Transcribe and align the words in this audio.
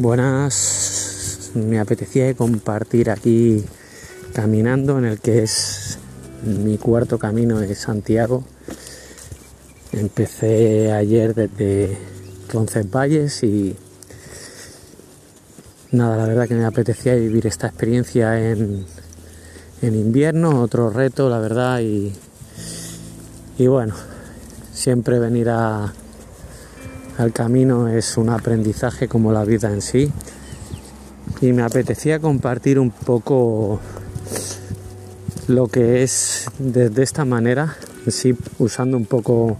Buenas, 0.00 1.50
me 1.52 1.78
apetecía 1.78 2.32
compartir 2.32 3.10
aquí 3.10 3.62
caminando 4.32 4.96
en 4.98 5.04
el 5.04 5.20
que 5.20 5.42
es 5.42 5.98
mi 6.42 6.78
cuarto 6.78 7.18
camino 7.18 7.58
de 7.58 7.74
Santiago. 7.74 8.42
Empecé 9.92 10.90
ayer 10.90 11.34
desde 11.34 11.98
Roncesvalles 12.50 13.42
y 13.42 13.76
nada, 15.92 16.16
la 16.16 16.24
verdad 16.24 16.48
que 16.48 16.54
me 16.54 16.64
apetecía 16.64 17.14
vivir 17.16 17.46
esta 17.46 17.66
experiencia 17.66 18.52
en, 18.52 18.86
en 19.82 19.94
invierno, 19.94 20.62
otro 20.62 20.88
reto, 20.88 21.28
la 21.28 21.40
verdad, 21.40 21.80
y, 21.80 22.14
y 23.58 23.66
bueno, 23.66 23.94
siempre 24.72 25.18
venir 25.18 25.50
a, 25.50 25.92
al 27.18 27.32
camino 27.32 27.88
es 27.88 28.16
un 28.16 28.30
aprendizaje 28.30 29.08
como 29.08 29.32
la 29.32 29.44
vida 29.44 29.70
en 29.70 29.82
sí. 29.82 30.10
Y 31.40 31.52
me 31.52 31.62
apetecía 31.62 32.18
compartir 32.18 32.78
un 32.78 32.90
poco 32.90 33.80
lo 35.48 35.66
que 35.66 36.02
es 36.02 36.46
de, 36.58 37.02
esta 37.02 37.24
manera, 37.24 37.76
sí, 38.08 38.36
usando 38.58 38.96
un 38.96 39.06
poco 39.06 39.56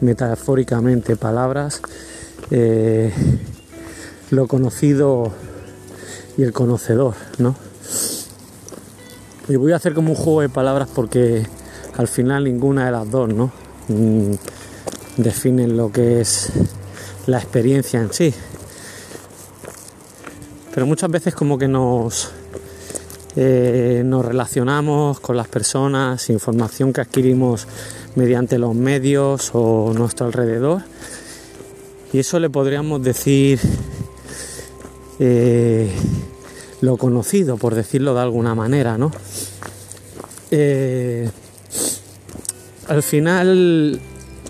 metafóricamente 0.00 1.16
palabras, 1.16 1.82
eh, 2.50 3.12
lo 4.30 4.46
conocido 4.48 5.32
y 6.36 6.42
el 6.42 6.52
conocedor, 6.52 7.14
¿no? 7.38 7.54
Y 9.48 9.56
voy 9.56 9.72
a 9.72 9.76
hacer 9.76 9.92
como 9.92 10.10
un 10.10 10.16
juego 10.16 10.40
de 10.40 10.48
palabras 10.48 10.88
porque 10.94 11.46
al 11.96 12.08
final 12.08 12.44
ninguna 12.44 12.86
de 12.86 12.92
las 12.92 13.10
dos, 13.10 13.32
¿no? 13.32 13.52
Mm, 13.88 14.32
definen 15.18 15.76
lo 15.76 15.92
que 15.92 16.22
es 16.22 16.50
la 17.26 17.38
experiencia 17.38 18.00
en 18.00 18.12
sí. 18.12 18.34
Pero 20.74 20.86
muchas 20.86 21.10
veces 21.10 21.34
como 21.34 21.56
que 21.56 21.68
nos, 21.68 22.30
eh, 23.36 24.02
nos 24.04 24.24
relacionamos 24.24 25.20
con 25.20 25.36
las 25.36 25.48
personas, 25.48 26.28
información 26.30 26.92
que 26.92 27.00
adquirimos 27.00 27.66
mediante 28.16 28.58
los 28.58 28.74
medios 28.74 29.50
o 29.54 29.92
nuestro 29.94 30.26
alrededor. 30.26 30.82
Y 32.12 32.18
eso 32.18 32.38
le 32.38 32.50
podríamos 32.50 33.02
decir 33.02 33.60
eh, 35.18 35.90
lo 36.80 36.96
conocido, 36.96 37.56
por 37.56 37.74
decirlo 37.74 38.14
de 38.14 38.20
alguna 38.20 38.54
manera, 38.54 38.98
¿no? 38.98 39.10
Eh, 40.50 41.28
al 42.88 43.02
final 43.02 44.00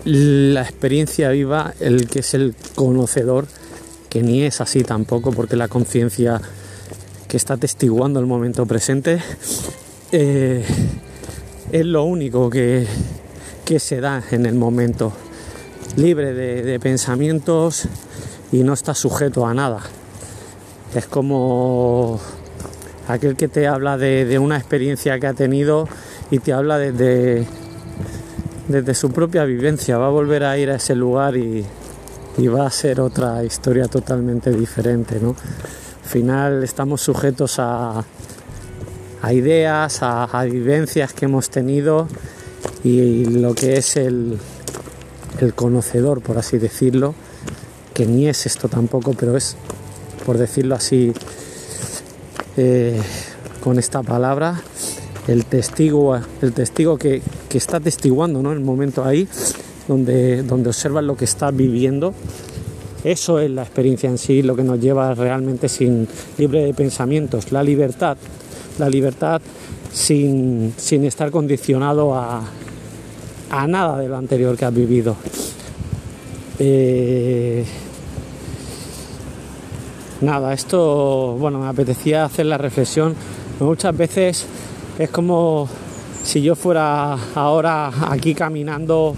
la 0.05 0.61
experiencia 0.61 1.29
viva, 1.29 1.73
el 1.79 2.07
que 2.07 2.19
es 2.19 2.35
el 2.35 2.55
conocedor, 2.75 3.47
que 4.09 4.21
ni 4.21 4.43
es 4.43 4.61
así 4.61 4.83
tampoco, 4.83 5.31
porque 5.31 5.55
la 5.55 5.67
conciencia 5.67 6.39
que 7.27 7.37
está 7.37 7.57
testiguando 7.57 8.19
el 8.19 8.27
momento 8.27 8.67
presente 8.67 9.19
eh, 10.11 10.63
es 11.71 11.85
lo 11.85 12.03
único 12.03 12.51
que, 12.51 12.87
se 13.79 13.99
da 13.99 14.23
en 14.29 14.45
el 14.45 14.53
momento, 14.53 15.11
libre 15.97 16.33
de, 16.33 16.79
pensamientos 16.79 17.87
y 18.51 18.63
no 18.63 18.73
está 18.73 18.93
sujeto 18.93 19.47
a 19.47 19.55
nada. 19.55 19.81
Es 20.93 21.07
como 21.07 22.21
aquel 23.07 23.35
que 23.35 23.47
te 23.47 23.67
habla 23.67 23.97
de, 23.97 24.25
de 24.25 24.37
una 24.37 24.57
experiencia 24.57 25.19
que 25.19 25.25
ha 25.25 25.33
tenido 25.33 25.89
y 26.29 26.39
te 26.39 26.53
habla 26.53 26.77
desde 26.77 27.47
desde 28.67 28.93
su 28.93 29.11
propia 29.11 29.45
vivencia, 29.45 29.97
va 29.97 30.07
a 30.07 30.09
volver 30.09 30.43
a 30.43 30.57
ir 30.57 30.69
a 30.69 30.75
ese 30.75 30.95
lugar 30.95 31.35
y, 31.37 31.65
va 32.47 32.67
a 32.67 32.71
ser 32.71 32.99
otra 32.99 33.43
historia 33.45 33.87
totalmente 33.87 34.51
diferente, 34.51 35.19
¿no? 35.21 35.29
Al 36.03 36.09
final 36.09 36.63
estamos 36.63 37.01
sujetos 37.01 37.59
a, 37.59 38.03
a 39.21 39.33
ideas, 39.33 39.99
a, 40.01 40.43
vivencias 40.43 41.13
que 41.13 41.25
hemos 41.25 41.49
tenido 41.49 42.07
y 42.83 43.25
lo 43.25 43.55
que 43.55 43.77
es 43.77 43.95
el, 43.95 44.37
conocedor, 45.55 46.21
por 46.21 46.37
así 46.37 46.57
decirlo, 46.57 47.15
que 47.93 48.05
ni 48.05 48.27
es 48.27 48.45
esto 48.45 48.67
tampoco, 48.67 49.13
pero 49.13 49.35
es, 49.35 49.55
por 50.25 50.37
decirlo 50.37 50.75
así, 50.75 51.13
eh, 52.57 53.01
con 53.63 53.79
esta 53.79 54.03
palabra, 54.03 54.61
el 55.27 55.45
testigo, 55.45 56.19
el 56.41 56.53
testigo 56.53 56.97
que, 56.97 57.21
está 57.57 57.79
testiguando 57.79 58.41
¿no? 58.41 58.51
el 58.51 58.59
momento 58.59 59.03
ahí, 59.03 59.27
donde, 59.87 60.43
donde 60.43 60.69
observas 60.69 61.03
lo 61.03 61.15
que 61.15 61.25
está 61.25 61.51
viviendo. 61.51 62.13
Eso 63.03 63.39
es 63.39 63.51
la 63.51 63.61
experiencia 63.61 64.09
en 64.09 64.17
sí, 64.17 64.41
lo 64.41 64.55
que 64.55 64.63
nos 64.63 64.79
lleva 64.79 65.13
realmente 65.13 65.69
sin 65.69 66.07
libre 66.37 66.63
de 66.63 66.73
pensamientos, 66.73 67.51
la 67.51 67.61
libertad, 67.61 68.17
la 68.79 68.89
libertad 68.89 69.41
sin, 69.93 70.73
estar 71.05 71.31
condicionado 71.31 72.15
a, 72.15 72.41
a, 73.51 73.67
nada 73.67 73.99
de 73.99 74.09
lo 74.09 74.17
anterior 74.17 74.57
que 74.57 74.65
has 74.65 74.73
vivido. 74.73 75.15
Eh, 76.57 77.63
nada, 80.21 80.53
esto, 80.53 81.37
bueno, 81.39 81.59
me 81.59 81.67
apetecía 81.67 82.25
hacer 82.25 82.47
la 82.47 82.57
reflexión. 82.57 83.15
Muchas 83.59 83.95
veces 83.95 84.45
es 84.97 85.09
como 85.09 85.69
si 86.25 86.41
yo 86.41 86.55
fuera 86.55 87.15
ahora 87.35 87.91
aquí 88.09 88.33
caminando 88.33 89.15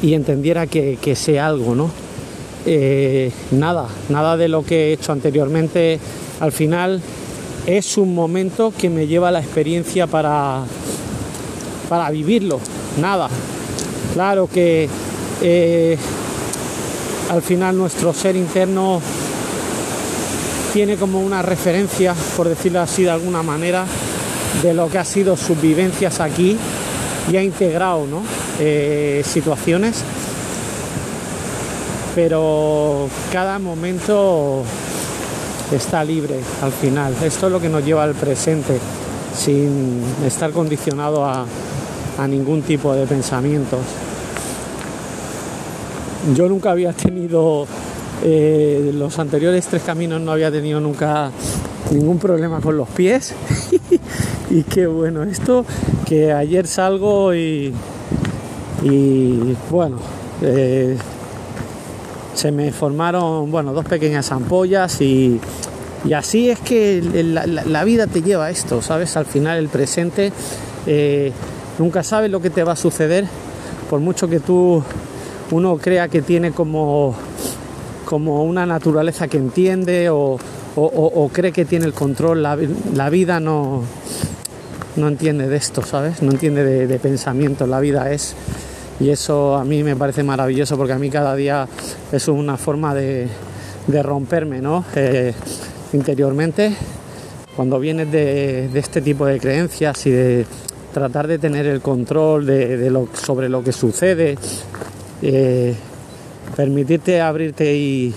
y 0.00 0.14
entendiera 0.14 0.66
que, 0.68 1.14
sé 1.16 1.40
algo, 1.40 1.74
¿no? 1.74 1.90
Eh, 2.64 3.32
nada, 3.50 3.88
nada 4.08 4.36
de 4.36 4.48
lo 4.48 4.64
que 4.64 4.88
he 4.88 4.92
hecho 4.92 5.12
anteriormente. 5.12 5.98
Al 6.38 6.52
final 6.52 7.02
es 7.66 7.98
un 7.98 8.14
momento 8.14 8.72
que 8.76 8.88
me 8.88 9.08
lleva 9.08 9.30
la 9.32 9.40
experiencia 9.40 10.06
para, 10.06 10.62
para 11.88 12.10
vivirlo, 12.10 12.60
nada. 13.00 13.28
Claro 14.14 14.48
que 14.48 14.88
eh, 15.42 15.98
al 17.28 17.42
final 17.42 17.76
nuestro 17.76 18.14
ser 18.14 18.36
interno 18.36 19.00
tiene 20.72 20.96
como 20.96 21.20
una 21.20 21.42
referencia, 21.42 22.14
por 22.36 22.48
decirlo 22.48 22.80
así 22.80 23.02
de 23.02 23.10
alguna 23.10 23.42
manera, 23.42 23.84
de 24.62 24.74
lo 24.74 24.88
que 24.88 24.98
ha 24.98 25.04
sido 25.04 25.36
sus 25.36 25.60
vivencias 25.60 26.20
aquí 26.20 26.56
y 27.30 27.36
ha 27.36 27.42
integrado 27.42 28.06
eh, 28.58 29.22
situaciones, 29.24 30.02
pero 32.14 33.08
cada 33.32 33.58
momento 33.58 34.64
está 35.72 36.04
libre 36.04 36.40
al 36.62 36.72
final. 36.72 37.14
Esto 37.22 37.46
es 37.46 37.52
lo 37.52 37.60
que 37.60 37.68
nos 37.68 37.84
lleva 37.84 38.02
al 38.02 38.14
presente, 38.14 38.78
sin 39.34 40.02
estar 40.26 40.50
condicionado 40.50 41.24
a, 41.24 41.46
ningún 42.28 42.60
tipo 42.60 42.94
de 42.94 43.06
pensamientos. 43.06 43.80
Yo 46.34 46.50
nunca 46.50 46.72
había 46.72 46.92
tenido, 46.92 47.66
eh, 48.22 48.90
los 48.92 49.18
anteriores 49.18 49.66
tres 49.66 49.82
caminos 49.82 50.20
no 50.20 50.32
había 50.32 50.50
tenido 50.50 50.80
nunca 50.80 51.30
ningún 51.90 52.18
problema 52.18 52.60
con 52.60 52.76
los 52.76 52.88
pies 52.88 53.34
y 54.58 54.62
qué 54.64 54.86
bueno 54.86 55.22
esto 55.22 55.64
que 56.06 56.32
ayer 56.32 56.66
salgo 56.66 57.34
y, 57.34 57.72
y 58.82 59.56
bueno 59.70 59.98
eh, 60.42 60.96
se 62.34 62.52
me 62.52 62.72
formaron 62.72 63.50
bueno 63.50 63.72
dos 63.72 63.84
pequeñas 63.84 64.32
ampollas 64.32 65.00
y, 65.00 65.40
y 66.04 66.12
así 66.12 66.50
es 66.50 66.58
que 66.60 67.02
la, 67.02 67.84
vida 67.84 68.06
te 68.06 68.22
lleva 68.22 68.50
esto 68.50 68.82
sabes 68.82 69.16
al 69.16 69.26
final 69.26 69.58
el 69.58 69.68
presente 69.68 70.32
eh, 70.86 71.32
nunca 71.78 72.02
sabes 72.02 72.30
lo 72.30 72.40
que 72.40 72.50
te 72.50 72.64
va 72.64 72.72
a 72.72 72.76
suceder. 72.76 73.26
Por 73.88 74.00
mucho 74.00 74.28
que 74.28 74.40
tú 74.40 74.82
uno 75.50 75.76
crea 75.78 76.08
que 76.08 76.22
tiene 76.22 76.52
como 76.52 77.14
como 78.04 78.42
una 78.42 78.66
naturaleza 78.66 79.28
que 79.28 79.36
entiende 79.36 80.08
o, 80.10 80.38
cree 81.32 81.52
que 81.52 81.64
tiene 81.64 81.86
el 81.86 81.92
control 81.92 82.42
la, 82.42 82.58
la 82.94 83.10
vida 83.10 83.38
no 83.38 83.82
no 84.96 85.08
entiende 85.08 85.48
de 85.48 85.56
esto, 85.56 85.82
¿sabes? 85.82 86.22
No 86.22 86.30
entiende 86.30 86.86
de, 86.86 86.98
pensamiento, 86.98 87.66
la 87.66 87.80
vida 87.80 88.10
es. 88.10 88.34
Y 88.98 89.10
eso 89.10 89.56
a 89.56 89.64
mí 89.64 89.82
me 89.82 89.96
parece 89.96 90.22
maravilloso 90.22 90.76
porque 90.76 90.92
a 90.92 90.98
mí 90.98 91.10
cada 91.10 91.34
día 91.34 91.66
es 92.12 92.28
una 92.28 92.56
forma 92.56 92.94
de, 92.94 93.28
romperme, 94.02 94.60
¿no? 94.60 94.84
Eh, 94.94 95.32
interiormente, 95.92 96.74
cuando 97.56 97.80
vienes 97.80 98.10
de, 98.12 98.70
este 98.74 99.00
tipo 99.00 99.26
de 99.26 99.40
creencias 99.40 100.06
y 100.06 100.10
de 100.10 100.46
tratar 100.92 101.26
de 101.26 101.38
tener 101.38 101.66
el 101.66 101.80
control 101.80 102.46
de, 102.46 102.90
lo, 102.90 103.08
sobre 103.14 103.48
lo 103.48 103.64
que 103.64 103.72
sucede, 103.72 104.36
eh, 105.22 105.74
permitirte 106.56 107.20
abrirte 107.20 107.74
y, 107.74 108.14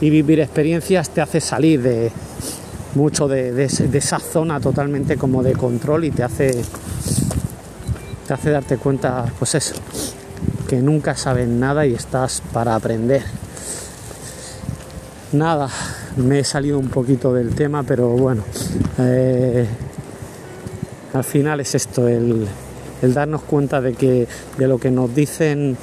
y 0.00 0.10
vivir 0.10 0.40
experiencias 0.40 1.10
te 1.10 1.20
hace 1.20 1.40
salir 1.40 1.80
de, 1.82 2.10
mucho 2.94 3.28
de, 3.28 3.64
esa 3.64 4.18
zona 4.18 4.60
totalmente 4.60 5.16
como 5.16 5.42
de 5.42 5.52
control 5.52 6.04
y 6.04 6.10
te 6.10 6.22
hace 6.22 6.62
te 8.26 8.34
hace 8.34 8.50
darte 8.50 8.76
cuenta 8.76 9.24
pues 9.38 9.54
eso 9.54 9.74
que 10.68 10.80
nunca 10.80 11.14
sabes 11.16 11.46
nada 11.46 11.84
y 11.84 11.92
estás 11.92 12.42
para 12.50 12.74
aprender. 12.74 13.22
Nada, 15.32 15.68
me 16.16 16.38
he 16.38 16.44
salido 16.44 16.78
un 16.78 16.88
poquito 16.88 17.34
del 17.34 17.54
tema, 17.54 17.82
pero 17.82 18.08
bueno, 18.08 18.42
eh, 18.98 19.66
al 21.12 21.24
final 21.24 21.60
es 21.60 21.74
esto, 21.74 22.08
el, 22.08 22.46
el 23.02 23.12
darnos 23.12 23.42
cuenta 23.42 23.82
de 23.82 23.92
que 23.92 24.26
de 24.56 24.66
lo 24.66 24.78
que 24.78 24.90
nos 24.90 25.14
dicen 25.14 25.76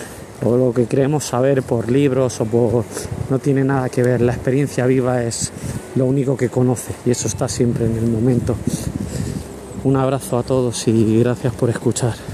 o 0.43 0.57
lo 0.57 0.73
que 0.73 0.85
creemos 0.85 1.25
saber 1.25 1.63
por 1.63 1.91
libros 1.91 2.39
o 2.41 2.45
por 2.45 2.85
no 3.29 3.39
tiene 3.39 3.63
nada 3.63 3.89
que 3.89 4.03
ver. 4.03 4.21
La 4.21 4.33
experiencia 4.33 4.85
viva 4.85 5.23
es 5.23 5.51
lo 5.95 6.05
único 6.05 6.37
que 6.37 6.49
conoce 6.49 6.93
y 7.05 7.11
eso 7.11 7.27
está 7.27 7.47
siempre 7.47 7.85
en 7.85 7.97
el 7.97 8.07
momento. 8.07 8.55
Un 9.83 9.95
abrazo 9.95 10.37
a 10.37 10.43
todos 10.43 10.87
y 10.87 11.19
gracias 11.19 11.53
por 11.53 11.69
escuchar. 11.69 12.28